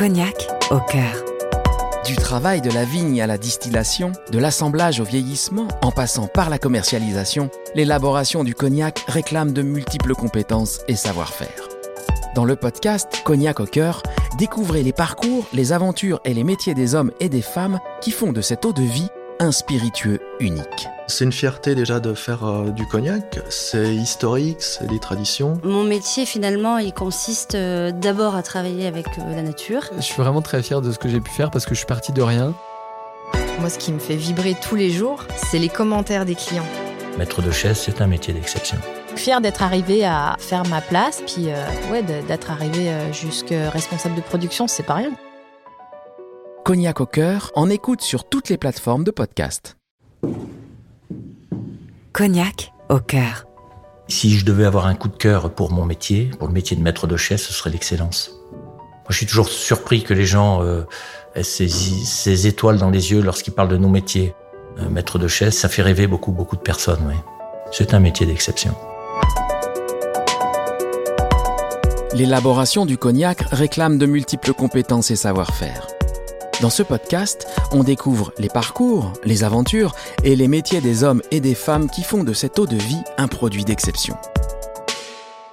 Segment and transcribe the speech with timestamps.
[0.00, 1.12] Cognac au cœur.
[2.06, 6.48] Du travail de la vigne à la distillation, de l'assemblage au vieillissement, en passant par
[6.48, 11.68] la commercialisation, l'élaboration du cognac réclame de multiples compétences et savoir-faire.
[12.34, 14.02] Dans le podcast Cognac au cœur,
[14.38, 18.32] découvrez les parcours, les aventures et les métiers des hommes et des femmes qui font
[18.32, 20.88] de cette eau de vie un spiritueux unique.
[21.10, 25.60] C'est une fierté déjà de faire euh, du cognac, c'est historique, c'est des traditions.
[25.64, 29.82] Mon métier finalement, il consiste euh, d'abord à travailler avec euh, la nature.
[29.96, 31.86] Je suis vraiment très fier de ce que j'ai pu faire parce que je suis
[31.86, 32.54] parti de rien.
[33.58, 36.66] Moi, ce qui me fait vibrer tous les jours, c'est les commentaires des clients.
[37.18, 38.78] Maître de chaise, c'est un métier d'exception.
[39.16, 41.48] Fier d'être arrivé à faire ma place, puis
[41.90, 45.10] ouais, d'être arrivé jusque responsable de production, c'est pas rien.
[46.64, 49.76] Cognac au cœur, en écoute sur toutes les plateformes de podcast.
[52.12, 53.46] Cognac au cœur.
[54.08, 56.82] Si je devais avoir un coup de cœur pour mon métier, pour le métier de
[56.82, 58.32] maître de chaise, ce serait l'excellence.
[58.50, 60.82] Moi, je suis toujours surpris que les gens euh,
[61.36, 64.34] aient ces, étoiles dans les yeux lorsqu'ils parlent de nos métiers.
[64.80, 67.00] Euh, maître de chaise, ça fait rêver beaucoup, beaucoup de personnes.
[67.06, 67.14] Oui.
[67.70, 68.74] C'est un métier d'exception.
[72.12, 75.86] L'élaboration du cognac réclame de multiples compétences et savoir-faire.
[76.60, 79.94] Dans ce podcast, on découvre les parcours, les aventures
[80.24, 83.00] et les métiers des hommes et des femmes qui font de cette eau de vie
[83.16, 84.14] un produit d'exception.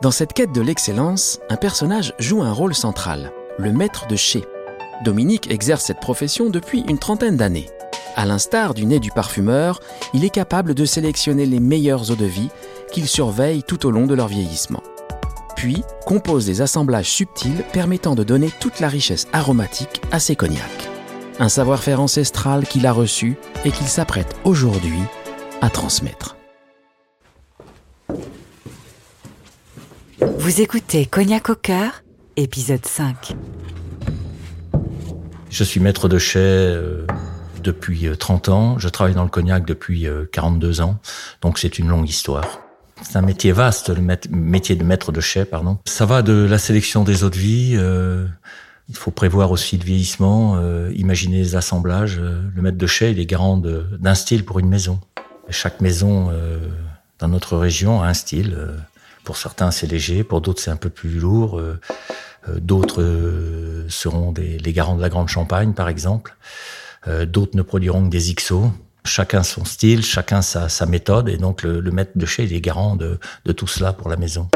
[0.00, 4.44] Dans cette quête de l'excellence, un personnage joue un rôle central, le maître de chez.
[5.04, 7.68] Dominique exerce cette profession depuis une trentaine d'années.
[8.14, 9.80] À l'instar du nez du parfumeur,
[10.14, 12.50] il est capable de sélectionner les meilleures eaux de vie
[12.92, 14.84] qu'il surveille tout au long de leur vieillissement.
[15.56, 20.91] Puis compose des assemblages subtils permettant de donner toute la richesse aromatique à ses cognacs
[21.42, 25.00] un savoir-faire ancestral qu'il a reçu et qu'il s'apprête aujourd'hui
[25.60, 26.36] à transmettre.
[30.20, 32.04] Vous écoutez Cognac au cœur,
[32.36, 33.34] épisode 5.
[35.50, 37.06] Je suis maître de chai euh,
[37.64, 41.00] depuis 30 euh, ans, je travaille dans le cognac depuis 42 euh, ans,
[41.40, 42.60] donc c'est une longue histoire.
[43.02, 44.00] C'est un métier vaste, le
[44.30, 45.78] métier de maître de chai, pardon.
[45.86, 47.76] Ça va de la sélection des eaux de vie,
[48.92, 52.18] il faut prévoir aussi le vieillissement, euh, imaginer les assemblages.
[52.20, 55.00] Euh, le maître de chai, il est garant d'un style pour une maison.
[55.48, 56.58] chaque maison euh,
[57.18, 58.54] dans notre région a un style.
[59.24, 61.58] Pour certains, c'est léger, pour d'autres, c'est un peu plus lourd.
[62.58, 66.36] d'autres seront les garants de la Grande Champagne, par exemple.
[67.26, 68.72] d'autres ne produiront que des XO.
[69.04, 72.96] Chacun son style, chacun sa, méthode, et donc le, maître de chai, il est garant
[72.96, 74.48] de tout cela pour la maison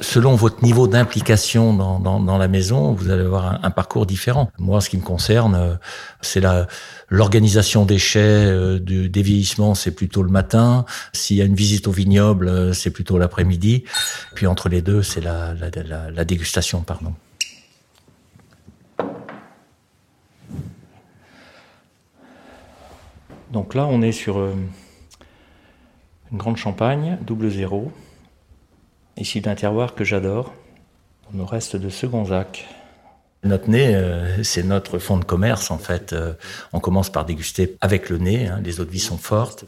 [0.00, 4.50] selon votre niveau d'implication dans, dans, dans, la maison, vous allez avoir un, parcours différent.
[4.58, 5.74] Moi, ce qui me concerne, euh,
[6.20, 6.66] c'est la
[7.10, 10.84] l'organisation des chais, euh, du, des vieillissements, c'est plutôt le matin.
[11.12, 13.84] S'il y a une visite au vignoble, euh, c'est plutôt l'après-midi.
[14.34, 17.14] Puis entre les deux, c'est la, la, la, la, dégustation, pardon.
[23.52, 24.68] Donc là, on est sur une
[26.36, 27.90] grande champagne, double zéro.
[29.18, 30.54] Ici d'un terroir que j'adore.
[31.32, 32.66] On nous reste de Segonzac.
[33.44, 36.12] Notre nez, euh, c'est notre fond de commerce en fait.
[36.12, 36.34] Euh,
[36.72, 38.46] on commence par déguster avec le nez.
[38.46, 38.60] Hein.
[38.64, 39.64] les eaux de vie sont fortes.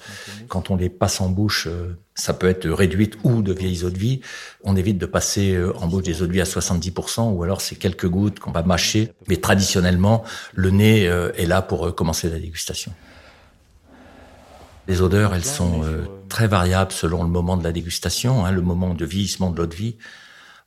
[0.49, 3.91] Quand on les passe en bouche, euh, ça peut être réduite ou de vieilles eaux
[3.91, 4.21] de vie.
[4.62, 7.77] On évite de passer en bouche des eaux de vie à 70% ou alors c'est
[7.77, 9.12] quelques gouttes qu'on va mâcher.
[9.28, 10.22] Mais traditionnellement,
[10.55, 12.93] le nez est là pour commencer la dégustation.
[14.88, 18.62] Les odeurs, elles sont euh, très variables selon le moment de la dégustation, hein, le
[18.62, 19.96] moment de vieillissement de l'eau de vie.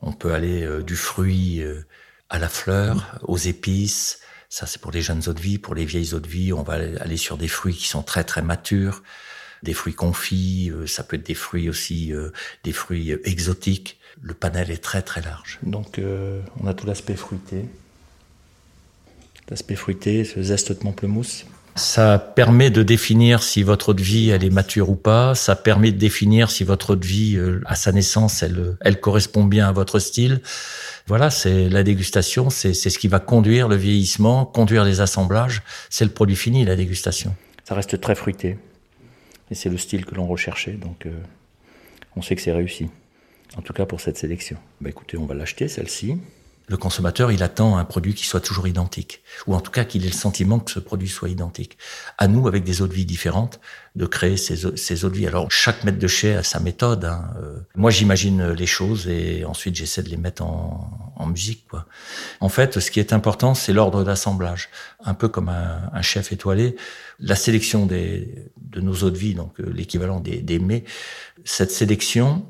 [0.01, 1.85] On peut aller euh, du fruit euh,
[2.29, 4.19] à la fleur, aux épices.
[4.50, 5.57] Ça, c'est pour les jeunes eaux de vie.
[5.57, 8.24] Pour les vieilles eaux de vie, on va aller sur des fruits qui sont très
[8.24, 9.01] très matures,
[9.63, 10.72] des fruits confits.
[10.85, 12.13] ça peut être des fruits aussi,
[12.63, 14.00] des fruits exotiques.
[14.22, 15.57] Le panel est très très large.
[15.63, 16.00] Donc,
[16.62, 17.66] on a tout l'aspect fruité.
[19.50, 21.45] L'aspect fruité, ce zeste de pamplemousse.
[21.76, 25.34] Ça permet de définir si votre de vie elle est mature ou pas.
[25.34, 29.44] Ça permet de définir si votre de vie euh, à sa naissance elle, elle correspond
[29.44, 30.42] bien à votre style.
[31.08, 35.64] Voilà, c'est la dégustation, c'est ce qui va conduire le vieillissement, conduire les assemblages.
[35.90, 37.36] C'est le produit fini, la dégustation.
[37.66, 38.58] Ça reste très fruité
[39.52, 41.12] et c'est le style que l'on recherchait, donc euh,
[42.16, 42.90] on sait que c'est réussi.
[43.58, 44.58] En tout cas pour cette sélection.
[44.80, 46.18] Bah écoutez, on va l'acheter celle-ci.
[46.68, 50.06] Le consommateur, il attend un produit qui soit toujours identique, ou en tout cas qu'il
[50.06, 51.77] ait le sentiment que ce produit soit identique.
[52.18, 53.60] À nous, avec des eaux de vie différentes,
[53.95, 55.27] de créer ces, eaux, de vie.
[55.27, 57.04] Alors, chaque maître de chai a sa méthode.
[57.04, 57.33] Hein.
[57.42, 61.65] Euh, moi, j'imagine les choses et ensuite j'essaie de les mettre en, musique.
[61.69, 61.86] Quoi.
[62.42, 64.69] En fait, ce qui est important, c'est l'ordre d'assemblage.
[65.04, 66.75] Un peu comme un, chef étoilé,
[67.19, 70.83] la sélection des, de nos eaux de vie, donc euh, l'équivalent des, des mets,
[71.45, 72.45] cette sélection,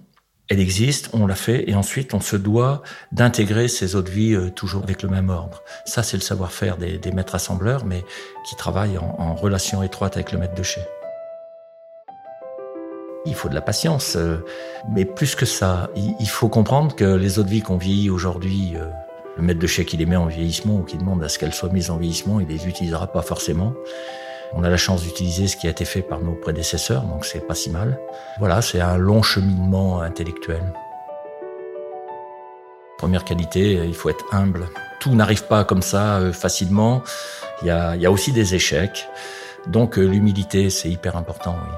[0.49, 2.81] elle existe, on l'a fait, et ensuite on se doit
[3.11, 5.63] d'intégrer ces eaux de vie euh, toujours avec le même ordre.
[5.85, 8.03] Ça, c'est le savoir-faire des, maîtres assembleurs, mais
[8.45, 10.81] qui travaillent en, relation étroite avec le maître de chai.
[13.25, 14.43] Il faut de la patience, euh,
[14.91, 18.73] mais plus que ça, il, faut comprendre que les eaux de vie qu'on vieillit aujourd'hui,
[18.75, 18.89] euh,
[19.37, 21.53] le maître de chai qui les met en vieillissement ou qui demande à ce qu'elles
[21.53, 23.73] soient mises en vieillissement, il les utilisera pas forcément.
[24.55, 27.45] On a la chance d'utiliser ce qui a été fait par nos prédécesseurs, donc c'est
[27.45, 27.99] pas si mal.
[28.37, 30.61] Voilà, c'est un long cheminement intellectuel.
[32.99, 34.69] Première qualité, il faut être humble.
[34.99, 37.01] Tout n'arrive pas comme ça euh, facilement.
[37.61, 39.09] Il y a, aussi des échecs.
[39.67, 41.73] Donc euh, l'humilité, c'est hyper important, oui.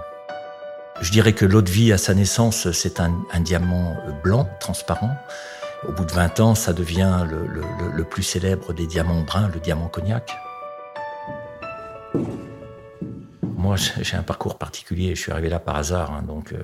[1.01, 5.11] Je dirais que l'eau de vie à sa naissance, c'est un, diamant euh, blanc, transparent.
[5.87, 9.87] Au bout de 20 ans, ça devient le plus célèbre des diamants bruns, le diamant
[9.87, 10.31] cognac.
[13.57, 15.15] Moi, j'ai un parcours particulier.
[15.15, 16.11] Je suis arrivé là par hasard.
[16.11, 16.63] Hein, donc, euh,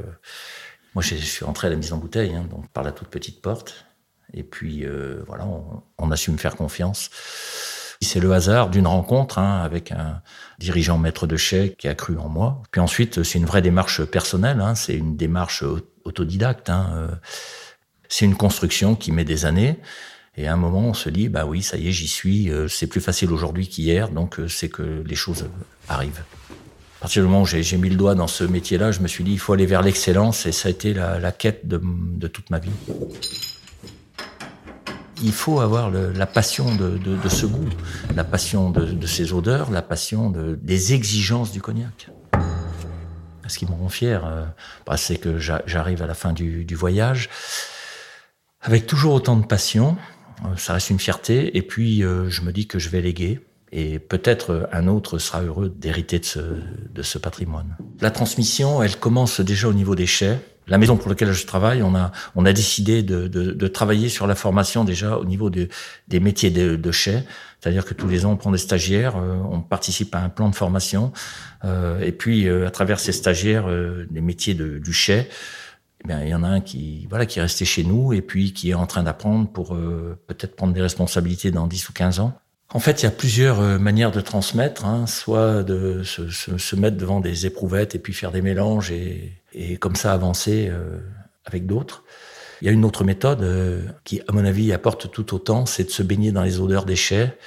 [0.93, 3.41] moi, je suis rentré à la mise en bouteille, hein, donc par la toute petite
[3.41, 3.85] porte.
[4.33, 7.09] Et puis, euh, voilà, on, on, a su me faire confiance.
[8.01, 10.21] C'est le hasard d'une rencontre hein, avec un
[10.57, 12.61] dirigeant maître de chais qui a cru en moi.
[12.71, 14.61] Puis ensuite, c'est une vraie démarche personnelle.
[14.75, 15.63] C'est une démarche
[16.03, 16.69] autodidacte.
[16.69, 17.09] Euh,
[18.09, 19.79] c'est une construction qui met des années.
[20.35, 22.49] Et à un moment, on se dit, bah oui, ça y est, j'y suis.
[22.69, 25.49] C'est plus facile aujourd'hui qu'hier, donc c'est que les choses
[25.89, 26.23] arrivent.
[27.01, 29.24] À partir du moment où j'ai mis le doigt dans ce métier-là, je me suis
[29.24, 32.27] dit, il faut aller vers l'excellence, et ça a été la, la quête de, de,
[32.27, 32.69] toute ma vie.
[35.24, 37.69] Il faut avoir le, la passion de, de, de, ce goût,
[38.15, 42.12] la passion de, ces odeurs, la passion des exigences du cognac.
[43.48, 44.45] Ce qui me rend fier, euh,
[44.86, 47.30] bah, c'est que j'arrive à la fin du, du voyage
[48.62, 49.98] avec toujours autant de passion,
[50.56, 51.57] ça reste une fierté.
[51.57, 53.39] Et puis, euh, je me dis que je vais léguer.
[53.71, 57.77] Et peut-être un autre sera heureux d'hériter de ce, de ce patrimoine.
[58.01, 60.39] La transmission, elle commence déjà au niveau des chais.
[60.68, 64.09] La maison pour laquelle je travaille, on a, on a décidé de, de, de travailler
[64.09, 65.69] sur la formation déjà au niveau de,
[66.07, 67.23] des métiers de, de chais.
[67.59, 70.50] C'est-à-dire que tous les ans, on prend des stagiaires, euh, on participe à un plan
[70.50, 71.12] de formation.
[71.63, 75.29] Euh, et puis, euh, à travers ces stagiaires, euh, des métiers de, du chais,
[76.03, 78.21] eh bien, il y en a un qui, voilà, qui est resté chez nous et
[78.21, 81.94] puis qui est en train d'apprendre pour euh, peut-être prendre des responsabilités dans 10 ou
[81.94, 82.33] 15 ans.
[82.73, 86.97] En fait, il y a plusieurs euh, manières de transmettre, hein, soit de se, mettre
[86.97, 91.00] devant des éprouvettes et puis faire des mélanges et, comme ça avancer euh,
[91.45, 92.03] avec d'autres.
[92.62, 95.83] Il y a une autre méthode euh, qui, à mon avis, apporte tout autant, c'est
[95.83, 97.38] de se baigner dans les odeurs des chais,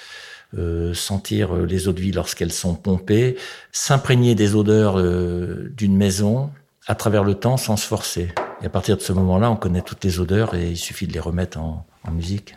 [0.92, 3.34] sentir les eaux de vie lorsqu'elles sont pompées,
[3.72, 5.02] s'imprégner des odeurs
[5.72, 6.52] d'une maison
[6.86, 8.28] à travers le temps sans se forcer.
[8.62, 11.12] Et à partir de ce moment-là, on connaît toutes les odeurs et il suffit de
[11.12, 12.54] les remettre en musique.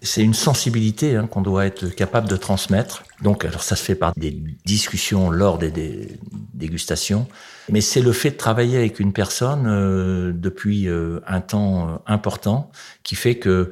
[0.00, 3.02] C'est une sensibilité hein, qu'on doit être capable de transmettre.
[3.22, 4.30] Donc, alors ça se fait par des
[4.64, 6.18] discussions lors des,
[6.54, 7.26] dégustations,
[7.68, 11.96] mais c'est le fait de travailler avec une personne euh, depuis euh, un temps euh,
[12.06, 12.70] important
[13.02, 13.70] qui fait que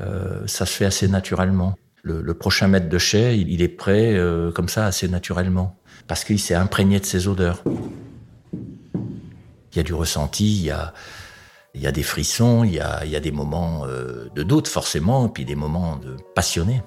[0.00, 1.74] euh, ça se fait assez naturellement.
[2.02, 5.76] Le, le prochain maître de chai, il, il est prêt euh, comme ça assez naturellement
[6.06, 7.62] parce qu'il s'est imprégné de ses odeurs.
[9.72, 10.92] Il y a du ressenti, il y a,
[11.74, 14.42] il y a des frissons, il y a, il y a des moments euh, de
[14.42, 16.82] doute forcément, puis des moments de passionnés.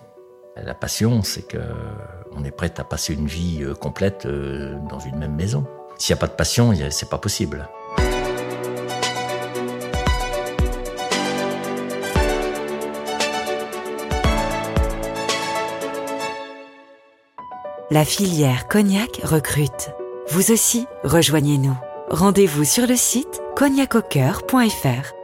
[0.56, 1.58] La passion, c'est que
[2.36, 5.66] on est prêt à passer une vie euh, complète euh, dans une même maison.
[5.98, 7.68] S'il n'y a pas de passion, c'est pas possible.
[17.92, 19.92] La filière Cognac recrute.
[20.30, 21.78] Vous aussi, rejoignez-nous.
[22.10, 25.23] Rendez-vous sur le site cognacaucoeur.fr.